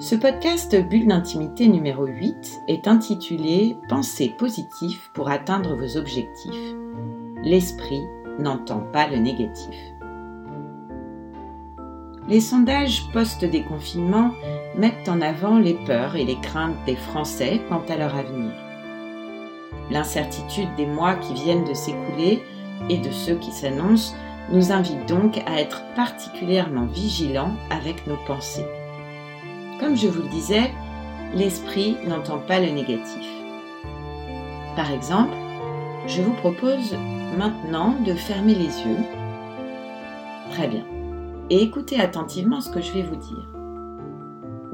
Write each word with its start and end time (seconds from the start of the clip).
Ce 0.00 0.14
podcast 0.14 0.74
Bulle 0.88 1.08
d'intimité 1.08 1.68
numéro 1.68 2.06
8 2.06 2.62
est 2.68 2.88
intitulé 2.88 3.76
Pensée 3.86 4.30
positive 4.30 5.10
pour 5.12 5.28
atteindre 5.28 5.76
vos 5.76 5.98
objectifs. 5.98 6.74
L'esprit 7.42 8.00
n'entend 8.38 8.80
pas 8.94 9.08
le 9.08 9.18
négatif. 9.18 9.76
Les 12.28 12.40
sondages 12.40 13.12
post-déconfinement 13.12 14.32
mettent 14.74 15.06
en 15.06 15.20
avant 15.20 15.58
les 15.58 15.74
peurs 15.74 16.16
et 16.16 16.24
les 16.24 16.40
craintes 16.40 16.82
des 16.86 16.96
Français 16.96 17.60
quant 17.68 17.82
à 17.90 17.96
leur 17.98 18.16
avenir. 18.16 18.52
L'incertitude 19.90 20.74
des 20.78 20.86
mois 20.86 21.16
qui 21.16 21.34
viennent 21.34 21.64
de 21.64 21.74
s'écouler 21.74 22.42
et 22.88 22.96
de 22.96 23.10
ceux 23.10 23.34
qui 23.34 23.52
s'annoncent 23.52 24.14
nous 24.50 24.72
invite 24.72 25.06
donc 25.06 25.42
à 25.44 25.60
être 25.60 25.82
particulièrement 25.94 26.86
vigilants 26.86 27.52
avec 27.68 28.06
nos 28.06 28.16
pensées. 28.26 28.64
Comme 29.80 29.96
je 29.96 30.08
vous 30.08 30.22
le 30.22 30.28
disais, 30.28 30.70
l'esprit 31.32 31.96
n'entend 32.06 32.38
pas 32.38 32.60
le 32.60 32.68
négatif. 32.68 33.26
Par 34.76 34.92
exemple, 34.92 35.32
je 36.06 36.20
vous 36.20 36.34
propose 36.34 36.94
maintenant 37.38 37.94
de 38.04 38.12
fermer 38.12 38.54
les 38.54 38.66
yeux. 38.82 38.98
Très 40.50 40.68
bien. 40.68 40.84
Et 41.48 41.62
écoutez 41.62 41.98
attentivement 41.98 42.60
ce 42.60 42.70
que 42.70 42.82
je 42.82 42.92
vais 42.92 43.02
vous 43.02 43.16
dire. 43.16 43.48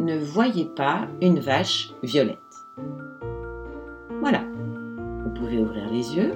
Ne 0.00 0.18
voyez 0.18 0.64
pas 0.64 1.06
une 1.22 1.38
vache 1.38 1.92
violette. 2.02 2.66
Voilà. 4.20 4.42
Vous 5.22 5.30
pouvez 5.30 5.58
ouvrir 5.58 5.88
les 5.88 6.16
yeux. 6.16 6.32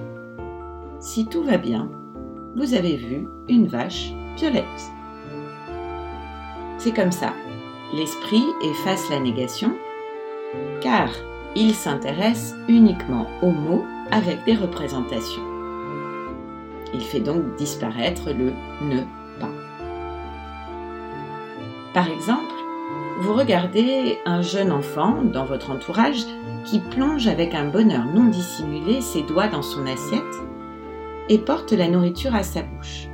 Si 1.01 1.27
tout 1.27 1.43
va 1.43 1.59
bien, 1.59 1.91
vous 2.55 2.75
avez 2.75 2.97
vu 2.97 3.27
une 3.49 3.67
vache 3.67 4.13
violette. 4.37 4.65
C'est 6.79 6.95
comme 6.95 7.13
ça 7.13 7.35
l'esprit 7.93 8.45
efface 8.63 9.11
la 9.11 9.21
négation, 9.21 9.73
car 10.81 11.09
il 11.57 11.75
s'intéresse 11.75 12.55
uniquement 12.69 13.27
aux 13.43 13.51
mots 13.51 13.85
avec 14.11 14.45
des 14.45 14.55
représentations. 14.55 15.43
Il 16.95 17.01
fait 17.01 17.21
donc 17.21 17.57
disparaître 17.57 18.31
le 18.31 18.53
ne 18.83 19.01
pas. 19.41 19.51
Par 21.95 22.09
exemple, 22.09 22.55
vous 23.21 23.35
regardez 23.35 24.19
un 24.25 24.43
jeune 24.43 24.73
enfant 24.73 25.23
dans 25.23 25.45
votre 25.45 25.71
entourage 25.71 26.25
qui 26.65 26.79
plonge 26.79 27.27
avec 27.27 27.55
un 27.55 27.67
bonheur 27.67 28.05
non 28.07 28.25
dissimulé 28.25 29.01
ses 29.01 29.23
doigts 29.23 29.49
dans 29.49 29.63
son 29.63 29.87
assiette 29.87 30.23
et 31.29 31.39
porte 31.39 31.73
la 31.73 31.89
nourriture 31.89 32.35
à 32.35 32.43
sa 32.43 32.63
bouche. 32.63 33.09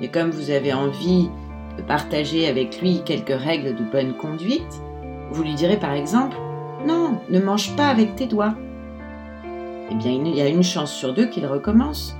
Et 0.00 0.08
comme 0.08 0.30
vous 0.30 0.50
avez 0.50 0.72
envie 0.72 1.30
partager 1.82 2.48
avec 2.48 2.80
lui 2.80 3.02
quelques 3.04 3.38
règles 3.38 3.74
de 3.74 3.84
bonne 3.84 4.14
conduite, 4.14 4.82
vous 5.30 5.42
lui 5.42 5.54
direz 5.54 5.76
par 5.76 5.92
exemple 5.92 6.36
Non, 6.86 7.20
ne 7.28 7.40
mange 7.40 7.74
pas 7.76 7.88
avec 7.88 8.16
tes 8.16 8.26
doigts. 8.26 8.54
Eh 9.90 9.94
bien, 9.94 10.12
il 10.12 10.34
y 10.34 10.40
a 10.40 10.48
une 10.48 10.62
chance 10.62 10.92
sur 10.92 11.14
deux 11.14 11.26
qu'il 11.26 11.46
recommence. 11.46 12.14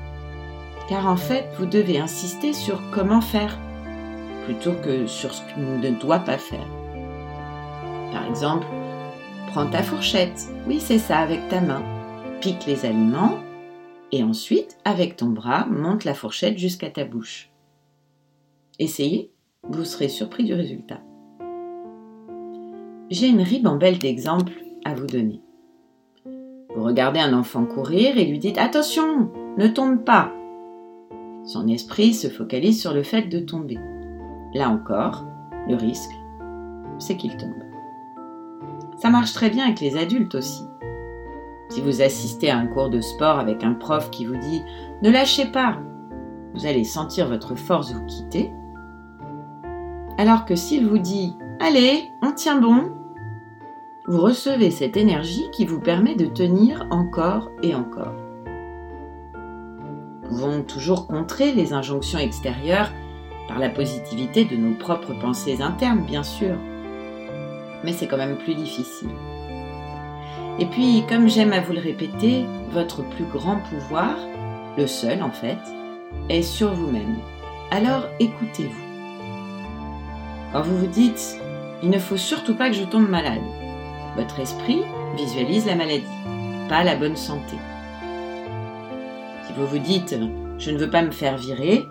Car 0.88 1.06
en 1.06 1.16
fait, 1.16 1.48
vous 1.58 1.66
devez 1.66 1.98
insister 1.98 2.52
sur 2.52 2.80
comment 2.90 3.20
faire, 3.20 3.58
plutôt 4.46 4.72
que 4.72 5.06
sur 5.06 5.34
ce 5.34 5.42
qu'il 5.52 5.62
ne 5.62 5.90
doit 5.90 6.20
pas 6.20 6.38
faire. 6.38 6.66
Par 8.12 8.26
exemple, 8.26 8.66
prends 9.48 9.66
ta 9.66 9.82
fourchette, 9.82 10.48
oui 10.66 10.80
c'est 10.80 10.98
ça, 10.98 11.18
avec 11.18 11.46
ta 11.48 11.60
main, 11.60 11.82
pique 12.40 12.64
les 12.66 12.86
aliments, 12.86 13.38
et 14.12 14.22
ensuite, 14.22 14.78
avec 14.86 15.16
ton 15.16 15.28
bras, 15.28 15.66
monte 15.66 16.04
la 16.04 16.14
fourchette 16.14 16.56
jusqu'à 16.56 16.88
ta 16.88 17.04
bouche. 17.04 17.50
Essayez 18.78 19.30
vous 19.66 19.84
serez 19.84 20.08
surpris 20.08 20.44
du 20.44 20.54
résultat. 20.54 21.00
J'ai 23.10 23.28
une 23.28 23.42
ribambelle 23.42 23.98
d'exemples 23.98 24.52
à 24.84 24.94
vous 24.94 25.06
donner. 25.06 25.42
Vous 26.74 26.84
regardez 26.84 27.20
un 27.20 27.32
enfant 27.32 27.64
courir 27.64 28.18
et 28.18 28.24
lui 28.24 28.38
dites 28.38 28.58
Attention, 28.58 29.30
ne 29.56 29.66
tombe 29.66 30.04
pas. 30.04 30.32
Son 31.44 31.66
esprit 31.68 32.12
se 32.14 32.28
focalise 32.28 32.80
sur 32.80 32.92
le 32.92 33.02
fait 33.02 33.22
de 33.22 33.40
tomber. 33.40 33.78
Là 34.54 34.68
encore, 34.68 35.24
le 35.68 35.74
risque, 35.74 36.12
c'est 36.98 37.16
qu'il 37.16 37.36
tombe. 37.36 37.62
Ça 38.98 39.10
marche 39.10 39.32
très 39.32 39.50
bien 39.50 39.64
avec 39.64 39.80
les 39.80 39.96
adultes 39.96 40.34
aussi. 40.34 40.64
Si 41.70 41.80
vous 41.80 42.02
assistez 42.02 42.50
à 42.50 42.58
un 42.58 42.66
cours 42.66 42.90
de 42.90 43.00
sport 43.00 43.38
avec 43.38 43.62
un 43.62 43.74
prof 43.74 44.10
qui 44.10 44.24
vous 44.24 44.36
dit 44.36 44.62
Ne 45.02 45.10
lâchez 45.10 45.46
pas, 45.46 45.78
vous 46.54 46.66
allez 46.66 46.84
sentir 46.84 47.28
votre 47.28 47.54
force 47.54 47.92
vous 47.92 48.04
quitter 48.06 48.50
alors 50.18 50.44
que 50.44 50.56
s'il 50.56 50.86
vous 50.86 50.98
dit 50.98 51.38
Allez, 51.60 52.10
on 52.22 52.32
tient 52.32 52.60
bon, 52.60 52.92
vous 54.06 54.20
recevez 54.20 54.70
cette 54.70 54.96
énergie 54.96 55.50
qui 55.52 55.64
vous 55.64 55.80
permet 55.80 56.14
de 56.14 56.26
tenir 56.26 56.86
encore 56.90 57.50
et 57.62 57.74
encore. 57.74 58.14
Nous 59.34 60.28
pouvons 60.28 60.62
toujours 60.62 61.06
contrer 61.06 61.52
les 61.52 61.72
injonctions 61.72 62.18
extérieures 62.18 62.90
par 63.46 63.58
la 63.58 63.70
positivité 63.70 64.44
de 64.44 64.56
nos 64.56 64.74
propres 64.74 65.12
pensées 65.12 65.62
internes, 65.62 66.04
bien 66.06 66.22
sûr. 66.22 66.56
Mais 67.84 67.92
c'est 67.92 68.06
quand 68.06 68.16
même 68.16 68.38
plus 68.38 68.54
difficile. 68.54 69.10
Et 70.58 70.66
puis, 70.66 71.04
comme 71.08 71.28
j'aime 71.28 71.52
à 71.52 71.60
vous 71.60 71.72
le 71.72 71.80
répéter, 71.80 72.44
votre 72.72 73.08
plus 73.08 73.24
grand 73.24 73.58
pouvoir, 73.58 74.16
le 74.76 74.86
seul 74.86 75.22
en 75.22 75.30
fait, 75.30 75.58
est 76.28 76.42
sur 76.42 76.72
vous-même. 76.72 77.16
Alors 77.70 78.06
écoutez-vous. 78.18 78.87
Quand 80.52 80.62
vous 80.62 80.76
vous 80.78 80.86
dites 80.86 81.38
il 81.82 81.90
ne 81.90 81.98
faut 81.98 82.16
surtout 82.16 82.56
pas 82.56 82.70
que 82.70 82.76
je 82.76 82.84
tombe 82.84 83.08
malade, 83.08 83.42
votre 84.16 84.40
esprit 84.40 84.82
visualise 85.16 85.66
la 85.66 85.76
maladie, 85.76 86.04
pas 86.68 86.82
la 86.82 86.96
bonne 86.96 87.16
santé. 87.16 87.56
Si 89.44 89.52
vous 89.52 89.66
vous 89.66 89.78
dites 89.78 90.16
je 90.58 90.70
ne 90.70 90.78
veux 90.78 90.90
pas 90.90 91.02
me 91.02 91.10
faire 91.12 91.36
virer, 91.36 91.88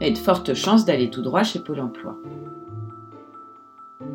a 0.00 0.10
de 0.10 0.18
fortes 0.18 0.54
chances 0.54 0.84
d'aller 0.84 1.10
tout 1.10 1.22
droit 1.22 1.42
chez 1.42 1.58
Pôle 1.58 1.80
emploi. 1.80 2.16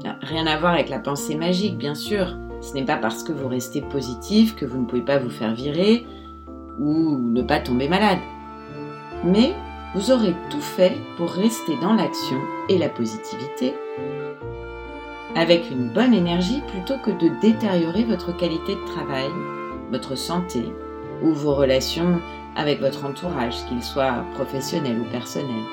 Ah, 0.05 0.15
rien 0.21 0.45
à 0.45 0.57
voir 0.57 0.73
avec 0.73 0.89
la 0.89 0.99
pensée 0.99 1.35
magique, 1.35 1.77
bien 1.77 1.95
sûr. 1.95 2.38
Ce 2.61 2.73
n'est 2.73 2.85
pas 2.85 2.97
parce 2.97 3.23
que 3.23 3.31
vous 3.31 3.47
restez 3.47 3.81
positif 3.81 4.55
que 4.55 4.65
vous 4.65 4.79
ne 4.79 4.85
pouvez 4.85 5.01
pas 5.01 5.17
vous 5.17 5.29
faire 5.29 5.53
virer 5.53 6.05
ou 6.79 7.17
ne 7.17 7.41
pas 7.41 7.59
tomber 7.59 7.88
malade. 7.88 8.19
Mais 9.23 9.53
vous 9.95 10.11
aurez 10.11 10.35
tout 10.50 10.61
fait 10.61 10.97
pour 11.17 11.31
rester 11.31 11.75
dans 11.77 11.94
l'action 11.94 12.38
et 12.67 12.77
la 12.77 12.89
positivité, 12.89 13.73
avec 15.35 15.69
une 15.72 15.89
bonne 15.89 16.13
énergie 16.13 16.61
plutôt 16.67 16.97
que 16.97 17.11
de 17.11 17.29
détériorer 17.41 18.03
votre 18.03 18.35
qualité 18.35 18.75
de 18.75 18.85
travail, 18.85 19.29
votre 19.91 20.16
santé 20.16 20.73
ou 21.22 21.31
vos 21.33 21.55
relations 21.55 22.22
avec 22.55 22.79
votre 22.79 23.05
entourage, 23.05 23.66
qu'il 23.66 23.83
soit 23.83 24.25
professionnel 24.35 25.00
ou 25.00 25.05
personnel. 25.11 25.63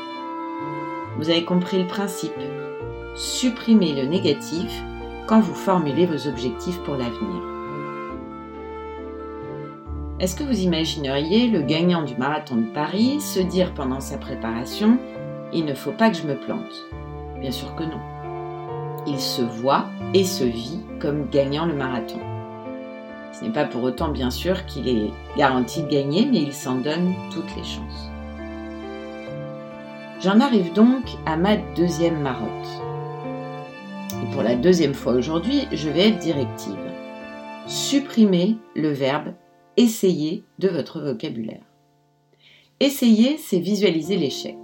Vous 1.19 1.31
avez 1.31 1.44
compris 1.44 1.83
le 1.83 1.88
principe. 1.88 2.33
Supprimez 3.15 3.94
le 3.94 4.06
négatif 4.06 4.83
quand 5.27 5.41
vous 5.41 5.54
formulez 5.54 6.07
vos 6.07 6.28
objectifs 6.28 6.78
pour 6.80 6.95
l'avenir. 6.95 7.55
Est-ce 10.18 10.34
que 10.34 10.45
vous 10.45 10.60
imagineriez 10.60 11.47
le 11.47 11.60
gagnant 11.60 12.03
du 12.03 12.16
marathon 12.16 12.57
de 12.57 12.72
Paris 12.72 13.21
se 13.21 13.39
dire 13.39 13.74
pendant 13.74 14.01
sa 14.01 14.16
préparation 14.16 14.98
Il 15.53 15.66
ne 15.66 15.74
faut 15.74 15.92
pas 15.92 16.09
que 16.09 16.16
je 16.16 16.27
me 16.27 16.36
plante 16.36 16.86
Bien 17.39 17.51
sûr 17.51 17.74
que 17.74 17.83
non. 17.83 18.01
Il 19.07 19.21
se 19.21 19.42
voit 19.42 19.84
et 20.15 20.24
se 20.24 20.45
vit 20.45 20.80
comme 21.01 21.28
gagnant 21.28 21.66
le 21.66 21.74
marathon. 21.74 22.18
Ce 23.30 23.45
n'est 23.45 23.53
pas 23.53 23.66
pour 23.66 23.83
autant 23.83 24.09
bien 24.09 24.30
sûr 24.30 24.65
qu'il 24.65 24.89
est 24.89 25.10
garanti 25.36 25.83
de 25.83 25.89
gagner, 25.89 26.24
mais 26.24 26.39
il 26.39 26.54
s'en 26.54 26.77
donne 26.77 27.13
toutes 27.30 27.54
les 27.54 27.65
chances. 27.65 28.10
J'en 30.22 30.41
arrive 30.41 30.72
donc 30.72 31.04
à 31.27 31.36
ma 31.36 31.59
deuxième 31.77 32.22
marotte. 32.22 32.48
Et 34.22 34.33
pour 34.33 34.42
la 34.42 34.54
deuxième 34.54 34.95
fois 34.95 35.13
aujourd'hui, 35.13 35.68
je 35.72 35.91
vais 35.91 36.09
être 36.09 36.21
directive. 36.21 36.74
Supprimer 37.66 38.57
le 38.74 38.89
verbe 38.89 39.34
Essayez 39.78 40.43
de 40.59 40.69
votre 40.69 41.03
vocabulaire. 41.03 41.61
Essayer, 42.81 43.37
c'est 43.37 43.59
visualiser 43.59 44.17
l'échec. 44.17 44.57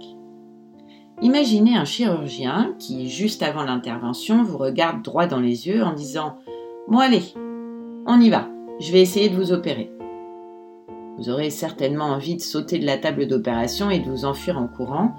Imaginez 1.21 1.77
un 1.77 1.85
chirurgien 1.85 2.75
qui, 2.79 3.09
juste 3.09 3.43
avant 3.43 3.63
l'intervention, 3.63 4.41
vous 4.41 4.57
regarde 4.57 5.03
droit 5.03 5.27
dans 5.27 5.39
les 5.39 5.67
yeux 5.67 5.83
en 5.83 5.93
disant 5.93 6.37
Bon 6.87 6.97
allez, 6.97 7.21
on 8.07 8.19
y 8.19 8.31
va, 8.31 8.49
je 8.79 8.91
vais 8.91 9.01
essayer 9.01 9.29
de 9.29 9.35
vous 9.35 9.51
opérer. 9.51 9.91
Vous 11.19 11.29
aurez 11.29 11.51
certainement 11.51 12.05
envie 12.05 12.35
de 12.35 12.41
sauter 12.41 12.79
de 12.79 12.85
la 12.87 12.97
table 12.97 13.27
d'opération 13.27 13.91
et 13.91 13.99
de 13.99 14.09
vous 14.09 14.25
enfuir 14.25 14.57
en 14.57 14.67
courant, 14.67 15.13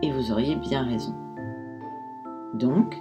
et 0.00 0.10
vous 0.10 0.32
auriez 0.32 0.56
bien 0.56 0.84
raison. 0.84 1.14
Donc, 2.54 2.96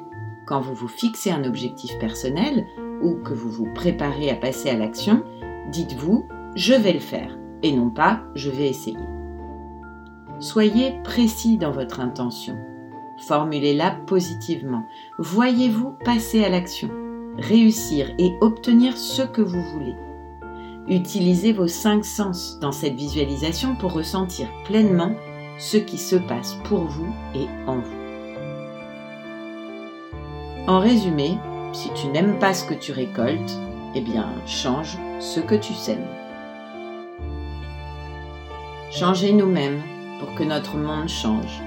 quand 0.46 0.60
vous 0.60 0.76
vous 0.76 0.90
fixez 0.90 1.32
un 1.32 1.46
objectif 1.46 1.98
personnel 2.00 2.66
ou 3.02 3.16
que 3.24 3.34
vous 3.34 3.50
vous 3.50 3.72
préparez 3.74 4.30
à 4.30 4.36
passer 4.36 4.70
à 4.70 4.78
l'action, 4.78 5.24
dites-vous 5.72 6.28
je 6.56 6.74
vais 6.74 6.94
le 6.94 7.00
faire 7.00 7.38
et 7.64 7.72
non 7.72 7.90
pas 7.90 8.22
je 8.36 8.50
vais 8.50 8.68
essayer. 8.70 8.98
Soyez 10.40 11.00
précis 11.04 11.58
dans 11.58 11.72
votre 11.72 12.00
intention. 12.00 12.58
Formulez-la 13.28 13.92
positivement. 13.92 14.84
Voyez-vous 15.18 15.92
passer 16.04 16.44
à 16.44 16.50
l'action, 16.50 16.90
réussir 17.38 18.14
et 18.18 18.34
obtenir 18.42 18.98
ce 18.98 19.22
que 19.22 19.42
vous 19.42 19.62
voulez. 19.72 19.96
Utilisez 20.88 21.54
vos 21.54 21.68
cinq 21.68 22.04
sens 22.04 22.60
dans 22.60 22.74
cette 22.74 22.96
visualisation 22.96 23.76
pour 23.76 23.94
ressentir 23.94 24.48
pleinement 24.66 25.16
ce 25.58 25.78
qui 25.78 25.98
se 25.98 26.18
passe 26.18 26.56
pour 26.66 26.82
vous 26.82 27.14
et 27.34 27.48
en 27.68 27.80
vous. 27.80 28.04
En 30.68 30.80
résumé, 30.80 31.38
si 31.72 31.90
tu 31.94 32.08
n'aimes 32.08 32.38
pas 32.40 32.54
ce 32.54 32.66
que 32.66 32.74
tu 32.74 32.92
récoltes, 32.92 33.60
eh 33.96 34.02
bien, 34.02 34.28
change 34.46 34.98
ce 35.20 35.40
que 35.40 35.56
tu 35.56 35.74
sèmes. 35.74 36.08
Changez 38.92 39.34
nous-mêmes 39.34 39.82
pour 40.20 40.34
que 40.36 40.44
notre 40.44 40.78
monde 40.78 41.10
change. 41.10 41.62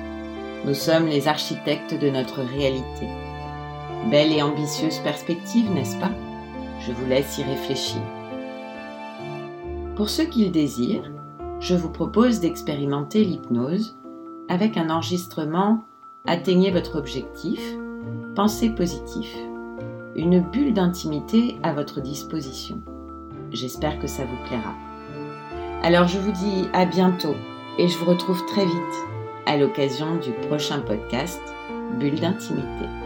Nous 0.64 0.74
sommes 0.74 1.06
les 1.06 1.28
architectes 1.28 1.94
de 1.94 2.10
notre 2.10 2.42
réalité. 2.42 3.08
Belle 4.10 4.32
et 4.32 4.42
ambitieuse 4.42 4.98
perspective, 4.98 5.70
n'est-ce 5.70 5.98
pas? 5.98 6.12
Je 6.80 6.92
vous 6.92 7.06
laisse 7.06 7.38
y 7.38 7.42
réfléchir. 7.42 8.00
Pour 9.96 10.08
ceux 10.08 10.24
qui 10.24 10.44
le 10.44 10.50
désirent, 10.50 11.10
je 11.60 11.74
vous 11.74 11.90
propose 11.90 12.40
d'expérimenter 12.40 13.24
l'hypnose 13.24 13.98
avec 14.48 14.76
un 14.76 14.90
enregistrement 14.90 15.84
Atteignez 16.28 16.72
votre 16.72 16.98
objectif, 16.98 17.60
pensez 18.34 18.70
positif, 18.70 19.32
une 20.16 20.40
bulle 20.40 20.72
d'intimité 20.72 21.58
à 21.62 21.74
votre 21.74 22.00
disposition. 22.00 22.80
J'espère 23.52 23.98
que 23.98 24.06
ça 24.06 24.24
vous 24.24 24.36
plaira. 24.46 24.74
Alors 25.82 26.08
je 26.08 26.18
vous 26.18 26.32
dis 26.32 26.68
à 26.72 26.86
bientôt 26.86 27.34
et 27.78 27.86
je 27.86 27.98
vous 27.98 28.06
retrouve 28.06 28.44
très 28.46 28.64
vite 28.64 28.74
à 29.44 29.58
l'occasion 29.58 30.16
du 30.16 30.32
prochain 30.48 30.80
podcast 30.80 31.40
Bulle 32.00 32.18
d'intimité. 32.18 33.05